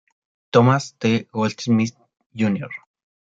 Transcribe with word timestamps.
Thomas 0.49 0.95
T. 0.97 1.27
Goldsmith, 1.31 1.95
Jr. 2.33 2.69